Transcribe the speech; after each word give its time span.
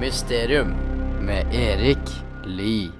Mysterium 0.00 0.68
med 1.20 1.54
Erik 1.54 1.98
Lie. 2.44 2.90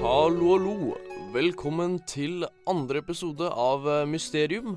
Hallo, 0.00 0.52
hallo. 0.52 0.94
Velkommen 1.32 2.02
til 2.06 2.44
andre 2.68 2.98
episode 2.98 3.48
av 3.48 3.88
eh, 3.88 4.06
Mysterium. 4.06 4.76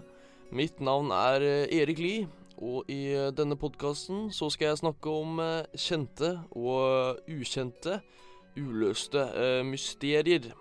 Mitt 0.55 0.79
navn 0.79 1.09
er 1.11 1.43
eh, 1.43 1.81
Erik 1.81 1.99
Lie, 1.99 2.27
og 2.63 2.87
i 2.87 3.09
eh, 3.11 3.31
denne 3.35 3.57
podkasten 3.59 4.29
så 4.31 4.47
skal 4.53 4.69
jeg 4.69 4.79
snakke 4.79 5.11
om 5.11 5.41
eh, 5.43 5.65
kjente 5.75 6.29
og 6.55 7.19
ukjente, 7.27 7.97
uløste 8.55 9.25
mysterier. 9.67 10.53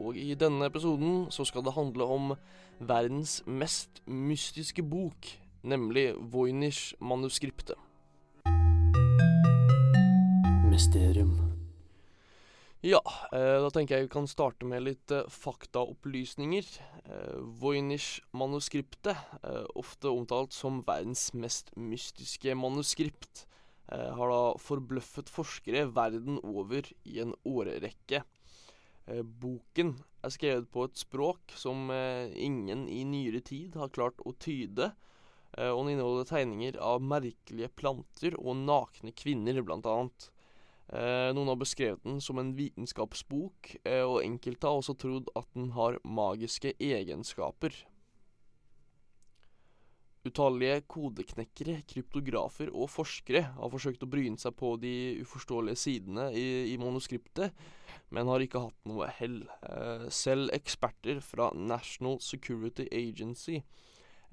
Og 0.00 0.16
i 0.16 0.32
denne 0.32 0.64
episoden 0.64 1.26
så 1.28 1.44
skal 1.44 1.60
det 1.66 1.74
handle 1.76 2.08
om 2.08 2.32
verdens 2.80 3.42
mest 3.44 4.00
mystiske 4.08 4.80
bok, 4.80 5.28
nemlig 5.60 6.14
Voynich-manuskriptet. 6.32 7.76
Mysterium. 10.72 11.51
Ja, 12.82 12.98
eh, 13.30 13.60
da 13.62 13.68
tenker 13.70 13.94
jeg 13.94 14.08
vi 14.08 14.10
kan 14.10 14.24
starte 14.26 14.66
med 14.66 14.82
litt 14.82 15.12
eh, 15.14 15.28
faktaopplysninger. 15.30 16.66
Eh, 17.06 17.36
Voynich-manuskriptet, 17.62 19.20
ofte 19.78 20.10
omtalt 20.10 20.50
som 20.50 20.80
verdens 20.82 21.28
mest 21.30 21.70
mystiske 21.78 22.56
manuskript, 22.58 23.46
har 23.92 24.30
da 24.30 24.54
forbløffet 24.62 25.28
forskere 25.28 25.84
verden 25.92 26.38
over 26.40 26.86
i 27.04 27.18
en 27.20 27.34
årrekke. 27.44 28.22
Boken 29.42 29.90
er 30.24 30.32
skrevet 30.32 30.70
på 30.72 30.86
et 30.86 30.96
språk 30.96 31.52
som 31.58 31.90
ingen 31.90 32.86
i 32.88 33.02
nyere 33.04 33.42
tid 33.44 33.76
har 33.76 33.92
klart 33.92 34.22
å 34.24 34.32
tyde, 34.40 34.92
og 35.58 35.82
den 35.82 35.92
inneholder 35.96 36.30
tegninger 36.30 36.78
av 36.80 37.04
merkelige 37.04 37.68
planter 37.76 38.38
og 38.38 38.62
nakne 38.62 39.12
kvinner, 39.12 39.60
blant 39.66 39.90
annet. 39.90 40.30
Eh, 40.92 41.30
noen 41.32 41.48
har 41.48 41.56
beskrevet 41.56 42.02
den 42.04 42.20
som 42.20 42.36
en 42.38 42.52
vitenskapsbok, 42.52 43.76
eh, 43.88 44.04
og 44.04 44.20
enkelte 44.20 44.68
har 44.68 44.76
også 44.76 44.94
trodd 45.00 45.30
at 45.38 45.48
den 45.56 45.70
har 45.72 45.96
magiske 46.04 46.74
egenskaper. 46.76 47.72
Utallige 50.22 50.82
kodeknekkere, 50.86 51.80
kryptografer 51.88 52.68
og 52.70 52.90
forskere 52.92 53.40
har 53.56 53.72
forsøkt 53.72 54.04
å 54.04 54.10
bryne 54.10 54.38
seg 54.38 54.54
på 54.54 54.76
de 54.78 54.92
uforståelige 55.24 55.80
sidene 55.80 56.28
i, 56.36 56.44
i 56.70 56.76
manuskriptet, 56.78 57.56
men 58.12 58.28
har 58.28 58.44
ikke 58.44 58.62
hatt 58.68 58.86
noe 58.86 59.08
hell. 59.16 59.40
Eh, 59.64 60.06
selv 60.12 60.52
eksperter 60.54 61.24
fra 61.24 61.48
National 61.56 62.20
Security 62.20 62.86
Agency, 62.92 63.62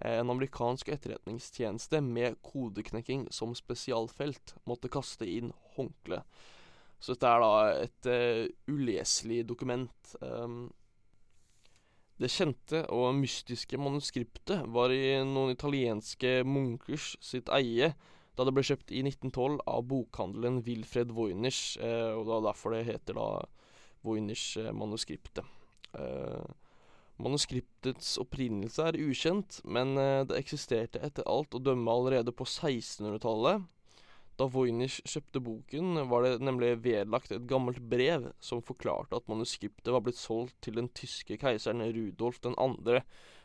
en 0.06 0.32
amerikansk 0.32 0.90
etterretningstjeneste 0.94 2.02
med 2.06 2.38
kodeknekking 2.46 3.28
som 3.36 3.56
spesialfelt, 3.58 4.56
måtte 4.70 4.92
kaste 4.92 5.28
inn 5.28 5.54
håndkle. 5.76 6.22
Så 7.00 7.16
dette 7.16 7.32
er 7.32 7.44
da 7.44 7.52
et 7.86 8.10
uh, 8.12 8.46
uleselig 8.72 9.44
dokument. 9.48 10.14
Um, 10.20 10.70
det 12.20 12.32
kjente 12.34 12.84
og 12.92 13.14
mystiske 13.16 13.80
manuskriptet 13.80 14.66
var 14.76 14.92
i 14.92 15.20
noen 15.24 15.54
italienske 15.54 16.42
munkers 16.44 17.14
sitt 17.24 17.52
eie 17.56 17.94
da 18.36 18.46
det 18.48 18.54
ble 18.56 18.64
kjøpt 18.64 18.92
i 18.96 19.02
1912 19.04 19.62
av 19.68 19.86
bokhandelen 19.88 20.60
Wilfred 20.68 21.14
Voyners, 21.16 21.78
uh, 21.80 22.16
og 22.18 22.28
det 22.28 22.36
er 22.36 22.46
derfor 22.50 22.76
det 22.76 22.86
heter 22.88 23.20
da 23.20 23.30
Voyners-manuskriptet. 24.08 25.44
Eh, 25.98 26.46
manuskriptets 27.24 28.16
opprinnelse 28.22 28.86
er 28.90 28.98
ukjent, 29.00 29.60
men 29.64 29.98
eh, 30.00 30.24
det 30.30 30.40
eksisterte 30.40 31.02
etter 31.06 31.28
alt 31.30 31.56
å 31.56 31.62
dømme 31.64 31.92
allerede 31.92 32.34
på 32.36 32.48
1600-tallet. 32.48 33.66
Da 34.40 34.48
Voynich 34.48 35.02
kjøpte 35.04 35.42
boken, 35.44 36.00
var 36.08 36.24
det 36.24 36.38
nemlig 36.40 36.78
vedlagt 36.86 37.34
et 37.36 37.48
gammelt 37.50 37.82
brev 37.92 38.30
som 38.40 38.64
forklarte 38.64 39.20
at 39.20 39.28
manuskriptet 39.28 39.92
var 39.92 40.06
blitt 40.06 40.20
solgt 40.20 40.56
til 40.64 40.80
den 40.80 40.88
tyske 40.96 41.36
keiseren 41.42 41.84
Rudolf 41.92 42.40
2., 42.46 42.56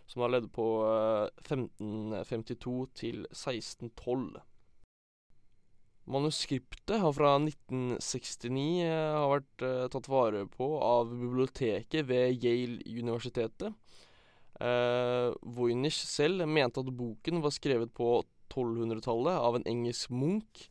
som 0.06 0.22
da 0.22 0.28
levd 0.30 0.50
på 0.54 0.68
eh, 0.86 1.28
1552 1.42 2.74
til 3.00 3.24
1612. 3.32 4.42
Manuskriptet 6.04 7.00
har 7.00 7.14
fra 7.16 7.34
1969 7.40 8.84
eh, 8.84 9.14
har 9.16 9.30
vært 9.30 9.64
eh, 9.64 9.86
tatt 9.92 10.08
vare 10.12 10.44
på 10.52 10.68
av 10.84 11.08
biblioteket 11.14 12.04
ved 12.10 12.44
Yale-universitetet. 12.44 13.72
Eh, 14.60 15.30
Voynich 15.56 15.96
selv 16.04 16.44
mente 16.46 16.84
at 16.84 16.92
boken 16.92 17.40
var 17.42 17.54
skrevet 17.56 17.94
på 17.96 18.18
1200-tallet 18.52 19.40
av 19.40 19.56
en 19.56 19.66
engelsk 19.66 20.12
munk, 20.12 20.66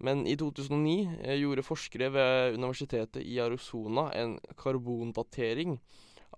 men 0.00 0.24
i 0.26 0.36
2009 0.40 0.96
eh, 1.20 1.36
gjorde 1.42 1.66
forskere 1.66 2.08
ved 2.16 2.56
universitetet 2.56 3.20
i 3.20 3.36
Arizona 3.44 4.08
en 4.16 4.38
karbondatering 4.56 5.76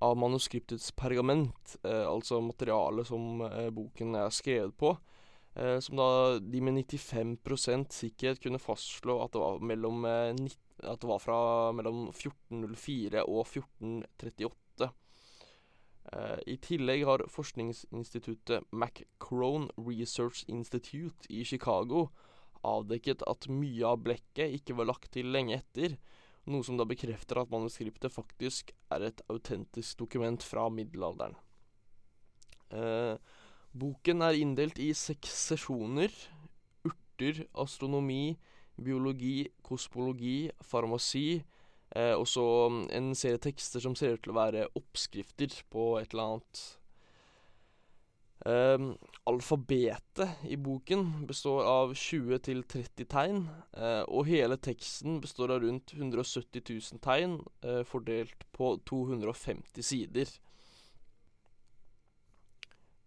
av 0.03 0.19
manuskriptets 0.19 0.91
pergament, 0.99 1.77
eh, 1.87 2.07
altså 2.09 2.41
materialet 2.43 3.07
som 3.07 3.45
eh, 3.47 3.71
boken 3.71 4.17
er 4.19 4.35
skrevet 4.35 4.75
på, 4.77 4.97
som 5.53 5.99
da 6.01 6.39
de 6.41 6.61
med 6.65 6.79
95% 6.81 7.93
sikkerhet 7.93 8.41
kunne 8.41 8.61
fastslå 8.63 9.19
at 9.21 9.35
det 9.35 9.43
var, 9.43 9.59
mellom, 9.61 10.05
eh, 10.09 10.33
at 10.81 11.01
det 11.03 11.09
var 11.11 11.21
fra 11.21 11.39
mellom 11.77 12.07
1404 12.09 13.27
og 13.27 13.45
1438. 13.45 14.89
Eh, 16.13 16.39
I 16.47 16.57
tillegg 16.57 17.05
har 17.07 17.27
forskningsinstituttet 17.31 18.65
McCrone 18.73 19.69
Research 19.77 20.45
Institute 20.49 21.29
i 21.29 21.45
Chicago 21.45 22.09
avdekket 22.63 23.23
at 23.27 23.49
mye 23.51 23.87
av 23.87 24.03
blekket 24.07 24.57
ikke 24.59 24.77
var 24.79 24.89
lagt 24.89 25.13
til 25.15 25.31
lenge 25.35 25.59
etter, 25.59 25.99
noe 26.51 26.65
som 26.67 26.79
da 26.79 26.87
bekrefter 26.89 27.39
at 27.39 27.53
manuskriptet 27.53 28.11
faktisk 28.11 28.73
er 28.95 29.09
et 29.11 29.23
autentisk 29.31 30.01
dokument 30.01 30.43
fra 30.43 30.69
middelalderen. 30.73 31.37
Eh, 32.73 33.15
boken 33.79 34.23
er 34.23 34.39
inndelt 34.41 34.79
i 34.83 34.93
seks 34.97 35.33
sesjoner. 35.49 36.13
Urter, 36.89 37.45
astronomi, 37.55 38.37
biologi, 38.77 39.49
kosmologi, 39.65 40.51
farmasi. 40.65 41.43
Eh, 41.97 42.15
og 42.17 42.27
så 42.29 42.45
mm, 42.73 42.85
en 42.97 43.11
serie 43.19 43.41
tekster 43.43 43.83
som 43.85 43.97
ser 43.99 44.17
ut 44.17 44.23
til 44.25 44.33
å 44.33 44.39
være 44.39 44.69
oppskrifter 44.79 45.59
på 45.73 45.97
et 46.01 46.15
eller 46.15 46.31
annet. 46.31 46.63
Um, 48.43 48.97
alfabetet 49.31 50.41
i 50.51 50.57
boken 50.59 51.05
består 51.29 51.63
av 51.63 51.93
20-30 51.95 53.07
tegn, 53.07 53.45
eh, 53.77 54.03
og 54.11 54.27
hele 54.27 54.57
teksten 54.59 55.21
består 55.23 55.53
av 55.55 55.63
rundt 55.63 55.93
170 55.95 56.65
000 56.67 57.03
tegn, 57.05 57.37
eh, 57.63 57.85
fordelt 57.87 58.49
på 58.51 58.73
250 58.91 59.87
sider. 59.87 60.33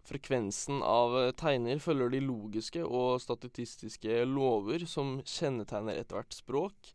Frekvensen 0.05 0.83
av 0.85 1.15
eh, 1.17 1.31
tegner 1.37 1.81
følger 1.81 2.11
de 2.13 2.21
logiske 2.27 2.83
og 2.85 3.17
statistiske 3.23 4.21
lover 4.29 4.85
som 4.89 5.17
kjennetegner 5.25 5.97
ethvert 5.97 6.35
språk. 6.35 6.91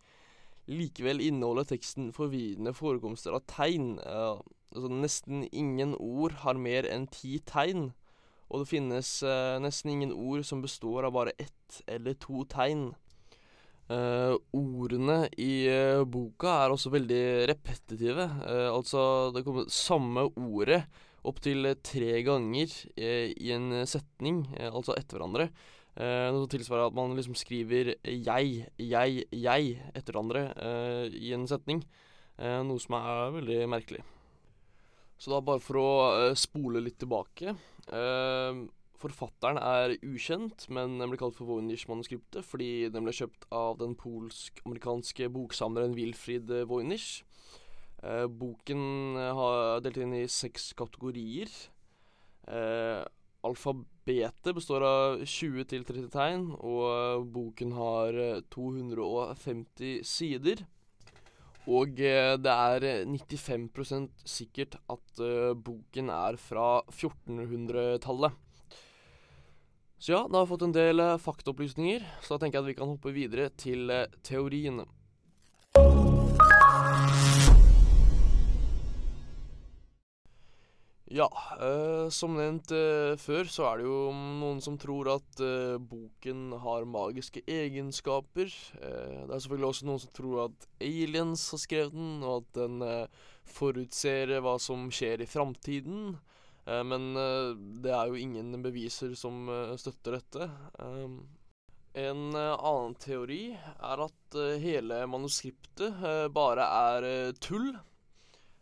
Likevel 0.70 1.22
inneholder 1.24 1.66
teksten 1.72 2.12
forvirrende 2.14 2.74
forekomster 2.76 3.34
av 3.34 3.42
tegn. 3.50 3.96
Uh, 4.04 4.38
altså 4.70 4.92
nesten 4.92 5.42
ingen 5.50 5.96
ord 5.98 6.36
har 6.44 6.60
mer 6.60 6.86
enn 6.86 7.08
ti 7.10 7.40
tegn. 7.42 7.88
Og 8.50 8.62
det 8.62 8.70
finnes 8.70 9.10
uh, 9.26 9.58
nesten 9.62 9.90
ingen 9.96 10.14
ord 10.14 10.46
som 10.46 10.62
består 10.62 11.08
av 11.08 11.16
bare 11.18 11.34
ett 11.42 11.80
eller 11.90 12.14
to 12.22 12.44
tegn. 12.50 12.92
Uh, 13.90 14.38
ordene 14.54 15.24
i 15.34 15.66
boka 16.06 16.60
er 16.60 16.76
også 16.76 16.94
veldig 16.94 17.24
repetitive. 17.50 18.30
Altså, 18.70 19.02
det 19.34 19.42
kommer 19.42 19.66
samme 19.74 20.28
ordet 20.38 20.84
opptil 21.28 21.74
tre 21.84 22.22
ganger 22.26 22.72
eh, 22.96 23.34
i 23.36 23.52
en 23.56 23.82
setning, 23.88 24.44
eh, 24.56 24.70
altså 24.70 24.96
etter 24.96 25.18
hverandre. 25.18 25.50
Eh, 26.00 26.28
noe 26.30 26.44
som 26.44 26.52
tilsvarer 26.52 26.88
at 26.88 26.96
man 26.96 27.16
liksom 27.16 27.34
skriver 27.34 27.96
'jeg', 28.04 28.66
'jeg', 28.78 29.26
'jeg' 29.32 29.82
etter 29.94 30.12
hverandre 30.12 30.52
eh, 30.56 31.06
i 31.12 31.32
en 31.34 31.46
setning. 31.46 31.84
Eh, 32.38 32.62
noe 32.62 32.78
som 32.78 32.96
er 32.96 33.34
veldig 33.36 33.68
merkelig. 33.68 34.02
Så 35.20 35.28
da 35.28 35.40
bare 35.44 35.60
for 35.60 35.76
å 35.76 35.90
eh, 36.30 36.34
spole 36.34 36.80
litt 36.80 36.98
tilbake. 37.02 37.52
Eh, 37.92 38.60
forfatteren 39.00 39.58
er 39.60 39.96
ukjent, 40.00 40.68
men 40.72 40.98
den 41.00 41.10
ble 41.10 41.18
kalt 41.20 41.36
for 41.36 41.48
Voynich-manuskriptet 41.48 42.44
fordi 42.44 42.88
den 42.92 43.04
ble 43.04 43.12
kjøpt 43.12 43.48
av 43.52 43.78
den 43.80 43.96
polsk-amerikanske 43.96 45.28
boksamleren 45.32 45.96
Wilfried 45.96 46.48
Voynich. 46.68 47.24
Eh, 48.00 48.26
boken 48.26 49.16
eh, 49.20 49.34
har 49.36 49.80
delt 49.84 50.00
inn 50.00 50.16
i 50.16 50.26
seks 50.30 50.70
kategorier. 50.78 51.50
Eh, 52.48 53.02
alfabetet 53.44 54.54
består 54.56 54.84
av 54.86 55.22
20 55.24 55.66
til 55.68 55.84
30 55.88 56.10
tegn, 56.12 56.46
og 56.56 57.26
boken 57.32 57.72
har 57.76 58.20
250 58.52 60.04
sider. 60.08 60.64
Og 61.70 62.00
det 62.00 62.52
er 62.52 62.84
95% 63.06 64.24
sikkert 64.28 64.78
at 64.90 65.20
boken 65.60 66.08
er 66.10 66.38
fra 66.40 66.80
1400-tallet. 66.88 68.32
Så 70.00 70.14
ja, 70.16 70.22
da 70.24 70.40
har 70.40 70.48
vi 70.48 70.52
fått 70.54 70.64
en 70.66 70.74
del 70.74 71.04
faktaopplysninger, 71.20 72.08
så 72.24 72.34
da 72.34 72.42
tenker 72.42 72.58
jeg 72.58 72.64
at 72.64 72.70
vi 72.72 72.78
kan 72.80 72.92
hoppe 72.92 73.12
videre 73.14 73.50
til 73.60 73.92
teoriene. 74.26 74.88
Ja, 81.20 81.28
eh, 81.60 82.08
som 82.08 82.32
nevnt 82.38 82.70
eh, 82.72 83.12
før, 83.20 83.48
så 83.52 83.66
er 83.68 83.80
det 83.80 83.88
jo 83.90 83.96
noen 84.40 84.60
som 84.64 84.78
tror 84.80 85.10
at 85.18 85.42
eh, 85.44 85.76
boken 85.76 86.54
har 86.62 86.86
magiske 86.88 87.42
egenskaper. 87.44 88.48
det 88.80 89.26
er 89.28 89.42
selvfølgelig 89.42 89.68
også 89.68 89.88
noen 89.88 90.00
som 90.00 90.14
tror 90.16 90.38
at 90.46 90.64
aliens 90.80 91.42
har 91.52 91.60
skrevet 91.60 91.92
den, 91.92 92.14
og 92.24 92.38
at 92.38 92.56
den 92.56 92.86
forutser 93.50 94.32
hva 94.40 94.54
som 94.62 94.88
skjer 94.94 95.20
i 95.20 95.28
framtiden. 95.28 96.16
men 96.86 97.04
det 97.82 97.92
er 97.92 98.08
jo 98.08 98.16
ingen 98.20 98.62
beviser 98.62 99.14
som 99.18 99.50
støtter 99.76 100.16
dette. 100.20 100.48
en 102.04 102.22
annen 102.36 102.94
teori 103.02 103.42
er 103.58 104.04
at 104.06 104.40
hele 104.62 105.04
manuskriptet 105.10 106.00
bare 106.32 106.68
er 106.94 107.32
tull. 107.42 107.74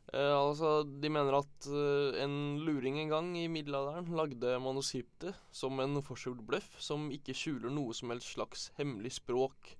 Uh, 0.08 0.48
altså, 0.48 0.86
De 0.88 1.10
mener 1.12 1.36
at 1.36 1.66
uh, 1.68 2.16
en 2.22 2.56
luring 2.64 2.96
en 3.02 3.10
gang 3.12 3.26
i 3.36 3.44
middelalderen 3.52 4.08
lagde 4.16 4.54
manuskriptet 4.64 5.36
som 5.52 5.76
en 5.84 6.00
forskjult 6.04 6.40
bløff 6.48 6.78
som 6.80 7.10
ikke 7.12 7.36
skjuler 7.36 7.72
noe 7.74 7.92
som 7.96 8.14
helst 8.14 8.32
slags 8.32 8.68
hemmelig 8.78 9.18
språk. 9.18 9.74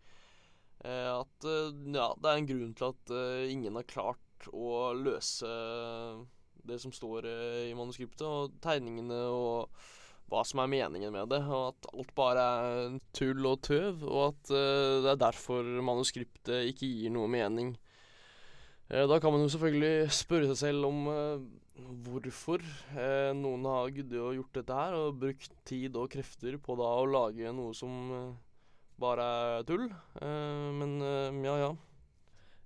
Uh, 0.85 1.23
at 1.23 1.49
ja, 1.49 2.11
det 2.13 2.29
er 2.29 2.35
en 2.35 2.51
grunn 2.51 2.75
til 2.77 2.93
at 2.93 3.15
ingen 3.49 3.81
har 3.81 3.89
klart 3.89 4.51
å 4.53 4.93
løse 4.95 5.49
det 6.69 6.77
som 6.83 6.93
står 6.93 7.25
i 7.71 7.73
manuskriptet, 7.75 8.27
og 8.29 8.61
tegningene 8.63 9.17
og 9.33 9.73
hva 10.29 10.43
som 10.45 10.61
er 10.61 10.69
meningen 10.69 11.15
med 11.15 11.33
det, 11.33 11.41
og 11.49 11.71
at 11.73 11.89
alt 11.95 12.13
bare 12.15 12.45
er 12.45 12.99
tull 13.17 13.49
og 13.49 13.63
tøv, 13.65 14.05
og 14.05 14.23
at 14.27 14.53
det 14.53 15.15
er 15.15 15.23
derfor 15.25 15.65
manuskriptet 15.81 16.69
ikke 16.69 16.91
gir 16.93 17.15
noe 17.17 17.31
mening. 17.33 17.73
Eh, 18.89 19.05
da 19.05 19.19
kan 19.21 19.35
man 19.35 19.43
jo 19.45 19.51
selvfølgelig 19.53 20.13
spørre 20.17 20.49
seg 20.49 20.61
selv 20.63 20.89
om 20.89 21.09
eh, 21.13 21.43
hvorfor 22.07 22.63
eh, 22.97 23.35
noen 23.37 23.67
har 23.69 23.91
giddet 23.93 24.21
og 24.23 24.39
gjort 24.39 24.55
dette 24.57 24.79
her, 24.79 24.97
og 24.97 25.19
brukt 25.21 25.59
tid 25.69 25.99
og 26.01 26.09
krefter 26.15 26.57
på 26.57 26.77
da 26.79 26.89
å 26.97 27.09
lage 27.09 27.53
noe 27.53 27.77
som 27.77 28.33
bare 28.99 29.27
er 29.59 29.69
tull. 29.69 29.85
Men 30.19 30.97
ja, 31.45 31.53
ja. 31.61 31.69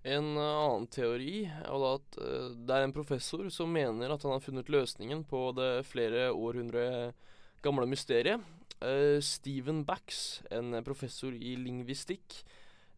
En 0.08 0.30
annen 0.40 0.86
teori 0.90 1.42
er 1.44 1.74
da 1.82 1.90
at 1.98 2.16
det 2.56 2.78
er 2.78 2.86
en 2.86 2.94
professor 2.96 3.44
som 3.52 3.68
mener 3.70 4.14
at 4.14 4.24
han 4.24 4.32
har 4.32 4.40
funnet 4.42 4.72
løsningen 4.72 5.26
på 5.28 5.42
det 5.58 5.84
flere 5.90 6.30
århundre 6.32 7.12
gamle 7.62 7.84
mysteriet. 7.90 8.40
Stephen 9.22 9.84
Backs, 9.84 10.40
en 10.48 10.72
professor 10.86 11.36
i 11.36 11.52
lingvistikk, 11.60 12.40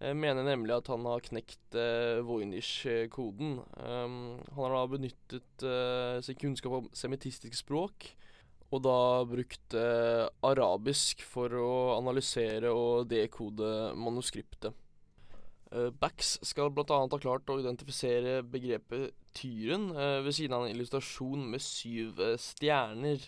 jeg 0.02 0.18
mener 0.18 0.42
nemlig 0.42 0.74
at 0.74 0.88
han 0.90 1.06
har 1.06 1.22
knekt 1.22 1.76
eh, 1.78 2.18
Voynich-koden. 2.26 3.60
Um, 3.78 4.16
han 4.56 4.60
har 4.64 4.74
da 4.74 4.84
benyttet 4.90 5.64
eh, 5.64 6.18
sin 6.26 6.38
kunnskap 6.40 6.74
om 6.80 6.88
semitistisk 6.96 7.56
språk, 7.60 8.08
og 8.74 8.82
da 8.82 8.96
brukt 9.30 9.76
eh, 9.78 10.26
arabisk 10.44 11.22
for 11.22 11.54
å 11.54 11.74
analysere 12.00 12.72
og 12.74 13.06
dekode 13.12 13.94
manuskriptet. 13.94 14.74
Uh, 15.70 15.88
Bax 15.94 16.36
skal 16.46 16.74
bl.a. 16.74 16.98
ha 17.06 17.22
klart 17.22 17.54
å 17.54 17.60
identifisere 17.62 18.42
begrepet 18.42 19.14
tyren 19.34 19.88
ved 19.94 20.34
siden 20.34 20.54
av 20.54 20.66
en 20.66 20.74
illustrasjon 20.74 21.48
med 21.50 21.62
syv 21.62 22.20
stjerner. 22.38 23.24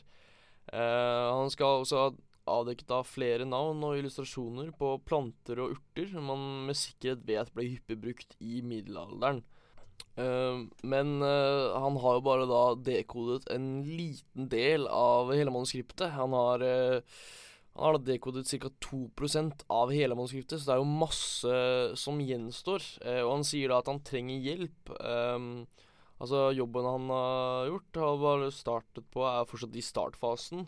han 0.70 1.50
skal 1.50 1.82
også 1.82 1.98
ha 1.98 2.12
avdekket 2.50 2.92
av 2.94 3.08
flere 3.08 3.46
navn 3.48 3.82
og 3.86 3.98
illustrasjoner 4.00 4.72
på 4.78 4.94
planter 5.06 5.60
og 5.62 5.76
urter 5.76 6.08
som 6.12 6.30
man 6.30 6.46
med 6.68 6.78
sikkerhet 6.78 7.26
vet 7.28 7.52
ble 7.54 7.68
hyppig 7.74 7.98
brukt 8.02 8.36
i 8.40 8.62
middelalderen. 8.64 9.42
Uh, 10.16 10.64
men 10.80 11.18
uh, 11.20 11.76
han 11.76 11.96
har 12.00 12.16
jo 12.16 12.24
bare 12.24 12.46
da 12.48 12.60
dekodet 12.80 13.50
en 13.52 13.82
liten 13.84 14.48
del 14.52 14.86
av 14.88 15.32
hele 15.34 15.52
manuskriptet. 15.52 16.08
Han 16.16 16.32
har, 16.36 16.64
uh, 16.64 17.18
han 17.76 17.84
har 17.84 17.98
da 17.98 18.12
dekodet 18.12 18.48
ca. 18.48 18.72
2% 18.88 19.66
av 19.68 19.92
hele 19.92 20.16
manuskriptet, 20.16 20.60
så 20.60 20.70
det 20.70 20.76
er 20.76 20.80
jo 20.80 21.00
masse 21.04 21.58
som 22.00 22.22
gjenstår. 22.24 22.86
og 23.26 23.32
han 23.34 23.44
sier 23.44 23.72
da 23.72 23.82
at 23.82 23.90
han 23.92 24.00
trenger 24.00 24.40
hjelp. 24.40 24.94
altså 26.16 26.46
Jobben 26.56 26.88
han 26.88 27.12
har 27.12 27.68
gjort, 27.68 28.00
har 28.00 28.22
bare 28.24 28.50
startet 28.54 29.10
på, 29.12 29.26
er 29.28 29.44
fortsatt 29.50 29.76
i 29.76 29.84
startfasen. 29.84 30.64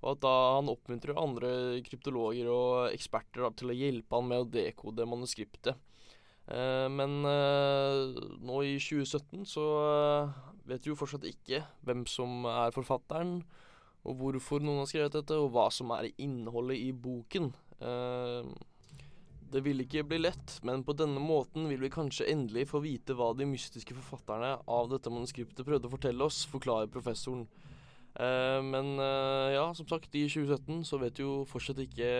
Og 0.00 0.14
at 0.14 0.22
da 0.24 0.34
han 0.56 0.70
oppmuntrer 0.72 1.18
andre 1.20 1.52
kryptologer 1.84 2.48
og 2.48 2.94
eksperter 2.94 3.44
da, 3.44 3.50
til 3.52 3.72
å 3.72 3.76
hjelpe 3.76 4.16
han 4.16 4.28
med 4.30 4.44
å 4.44 4.48
dekode 4.48 5.06
manuskriptet. 5.08 5.76
Eh, 6.50 6.86
men 6.88 7.20
eh, 7.28 8.20
nå 8.40 8.62
i 8.66 8.78
2017 8.80 9.44
så 9.48 9.66
eh, 9.84 10.38
vet 10.70 10.86
vi 10.86 10.92
jo 10.92 10.98
fortsatt 10.98 11.26
ikke 11.28 11.62
hvem 11.86 12.06
som 12.08 12.48
er 12.48 12.72
forfatteren, 12.74 13.40
og 14.08 14.16
hvorfor 14.16 14.64
noen 14.64 14.82
har 14.82 14.88
skrevet 14.88 15.18
dette, 15.18 15.36
og 15.36 15.52
hva 15.52 15.68
som 15.74 15.92
er 15.92 16.08
innholdet 16.16 16.80
i 16.80 16.90
boken. 16.96 17.50
Eh, 17.84 18.50
det 19.50 19.64
vil 19.66 19.82
ikke 19.82 20.04
bli 20.06 20.20
lett, 20.20 20.60
men 20.66 20.84
på 20.86 20.94
denne 20.94 21.20
måten 21.22 21.66
vil 21.70 21.82
vi 21.82 21.90
kanskje 21.90 22.28
endelig 22.30 22.68
få 22.70 22.80
vite 22.84 23.16
hva 23.18 23.32
de 23.34 23.48
mystiske 23.50 23.96
forfatterne 23.96 24.52
av 24.70 24.90
dette 24.92 25.10
manuskriptet 25.10 25.66
prøvde 25.66 25.90
å 25.90 25.94
fortelle 25.96 26.26
oss, 26.26 26.44
forklarer 26.50 26.90
professoren. 26.92 27.48
Uh, 28.18 28.58
men 28.66 28.96
uh, 28.98 29.48
ja, 29.54 29.64
som 29.76 29.86
sagt, 29.88 30.14
i 30.18 30.26
2017 30.26 30.82
så 30.88 30.98
vet 30.98 31.14
du 31.16 31.22
jo 31.22 31.34
fortsatt 31.48 31.78
ikke 31.84 32.10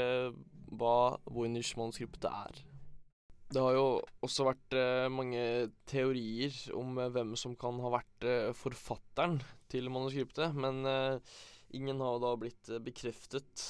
hva 0.78 1.18
Voynich-manuskriptet 1.26 2.28
er. 2.30 2.60
Det 3.50 3.58
har 3.58 3.74
jo 3.74 3.86
også 4.22 4.46
vært 4.46 4.76
uh, 4.78 5.08
mange 5.10 5.42
teorier 5.90 6.54
om 6.78 7.00
hvem 7.00 7.34
som 7.38 7.56
kan 7.58 7.80
ha 7.82 7.90
vært 7.96 8.28
forfatteren 8.54 9.40
til 9.70 9.90
manuskriptet, 9.90 10.54
men 10.54 10.82
ingen 11.74 12.02
har 12.02 12.18
da 12.22 12.34
blitt 12.38 12.70
bekreftet. 12.82 13.62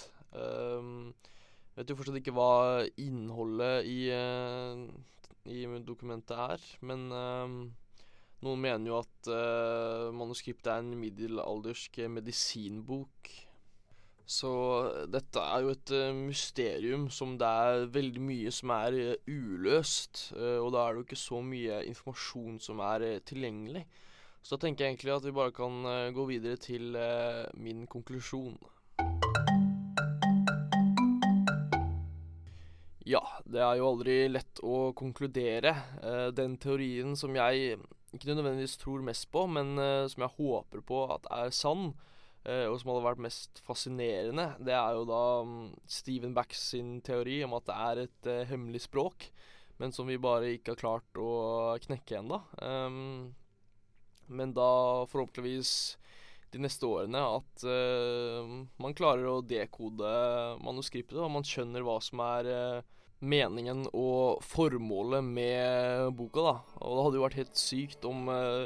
vet 1.77 1.91
jo 1.93 1.97
fortsatt 1.97 2.17
ikke 2.21 2.33
hva 2.33 2.87
innholdet 3.01 3.85
i, 3.85 3.99
i 5.53 5.61
dokumentet 5.85 6.41
er, 6.41 6.65
men 6.89 7.05
noen 8.41 8.61
mener 8.63 8.89
jo 8.89 8.99
at 9.03 9.29
uh, 9.29 10.09
manuskriptet 10.17 10.71
er 10.73 10.81
en 10.81 10.97
middelaldersk 10.97 12.01
medisinbok. 12.09 13.33
Så 14.31 14.51
dette 15.11 15.43
er 15.43 15.67
jo 15.67 15.75
et 15.75 15.93
uh, 15.93 16.15
mysterium 16.17 17.09
som 17.13 17.35
det 17.41 17.51
er 17.65 17.85
veldig 17.93 18.23
mye 18.25 18.55
som 18.55 18.73
er 18.79 18.97
uh, 18.97 19.29
uløst. 19.29 20.31
og 20.33 20.71
da 20.73 20.87
er 20.87 20.95
det 20.95 21.03
jo 21.03 21.09
ikke 21.09 21.21
så 21.27 21.43
mye 21.45 21.83
informasjon 21.91 22.57
som 22.65 22.81
er 22.87 23.21
tilgjengelig. 23.29 23.85
Så 24.41 24.57
da 24.57 24.65
tenker 24.65 24.87
jeg 24.87 24.95
egentlig 24.95 25.17
at 25.19 25.29
vi 25.29 25.37
bare 25.37 25.53
kan 25.53 25.85
gå 26.17 26.25
videre 26.31 26.57
til 26.57 26.97
min 27.61 27.85
konklusjon. 27.85 28.57
Ja, 33.05 33.21
det 33.45 33.61
er 33.61 33.77
jo 33.77 33.91
aldri 33.91 34.17
lett 34.31 34.63
å 34.65 34.95
konkludere. 34.97 35.75
den 36.33 36.57
teorien 36.57 37.13
som 37.21 37.37
jeg 37.37 37.77
ikke 38.15 38.33
nødvendigvis 38.33 38.79
tror 38.81 39.03
mest 39.07 39.29
på, 39.31 39.45
men 39.51 39.77
uh, 39.79 40.07
som 40.11 40.25
jeg 40.25 40.37
håper 40.39 40.83
på 40.87 41.05
at 41.15 41.29
er 41.35 41.53
sann, 41.55 41.93
uh, 42.49 42.67
og 42.71 42.79
som 42.81 42.93
hadde 42.93 43.07
vært 43.07 43.23
mest 43.27 43.63
fascinerende, 43.67 44.49
det 44.67 44.75
er 44.75 44.99
jo 44.99 45.07
da 45.09 45.23
um, 45.47 45.71
Stephen 45.91 46.35
Backs 46.37 46.65
sin 46.73 46.99
teori 47.07 47.41
om 47.47 47.55
at 47.59 47.69
det 47.71 47.79
er 47.87 48.03
et 48.05 48.31
uh, 48.31 48.43
hemmelig 48.51 48.85
språk, 48.89 49.31
men 49.81 49.95
som 49.97 50.11
vi 50.11 50.19
bare 50.21 50.57
ikke 50.57 50.75
har 50.75 50.83
klart 50.83 51.23
å 51.23 51.31
knekke 51.87 52.19
ennå. 52.21 52.43
Um, 52.61 53.31
men 54.31 54.53
da 54.55 55.07
forhåpentligvis 55.11 55.73
de 56.51 56.61
neste 56.63 56.87
årene 56.87 57.19
at 57.39 57.63
man 58.83 58.95
klarer 58.99 59.27
å 59.27 59.43
dekode 59.43 60.11
manuskriptet, 60.63 61.19
og 61.19 61.31
man 61.35 61.47
skjønner 61.47 61.83
hva 61.87 61.97
som 62.03 62.23
er 62.23 62.49
meningen 63.21 63.85
og 63.93 64.41
formålet 64.47 65.25
med 65.25 66.17
boka, 66.17 66.45
da. 66.47 66.55
Og 66.81 66.97
det 66.97 67.05
hadde 67.05 67.21
jo 67.21 67.27
vært 67.27 67.39
helt 67.41 67.61
sykt 67.61 68.09
om 68.09 68.31
uh, 68.33 68.65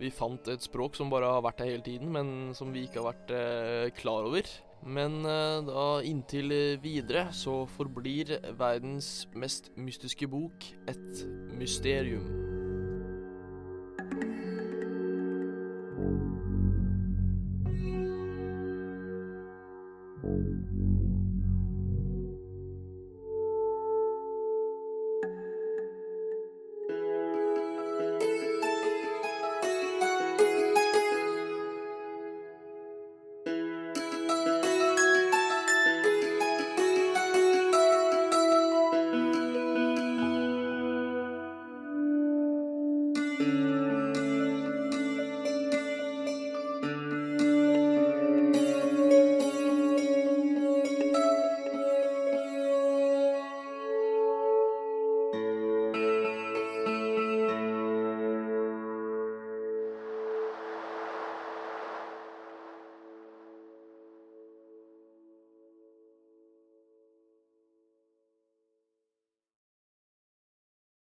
vi 0.00 0.12
fant 0.12 0.52
et 0.52 0.64
språk 0.64 0.98
som 0.98 1.12
bare 1.12 1.30
har 1.36 1.44
vært 1.44 1.62
der 1.62 1.72
hele 1.72 1.86
tiden, 1.86 2.12
men 2.12 2.54
som 2.56 2.72
vi 2.74 2.84
ikke 2.84 3.00
har 3.00 3.12
vært 3.12 3.34
uh, 3.34 3.88
klar 3.96 4.28
over. 4.28 4.48
Men 4.84 5.22
uh, 5.24 5.64
da 5.64 5.86
inntil 6.04 6.52
videre 6.84 7.30
så 7.32 7.62
forblir 7.76 8.36
verdens 8.58 9.24
mest 9.32 9.72
mystiske 9.80 10.28
bok 10.28 10.68
et 10.90 11.24
mysterium. 11.56 12.28